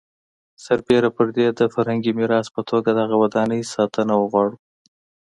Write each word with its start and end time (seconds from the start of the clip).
سربېره 0.65 1.09
پر 1.15 1.27
دې 1.35 1.47
د 1.59 1.61
فرهنګي 1.73 2.11
میراث 2.19 2.47
په 2.55 2.61
توګه 2.69 2.89
دغه 2.99 3.15
ودانۍ 3.23 3.61
ساتنه 3.73 4.13
وغواړو. 4.17 4.57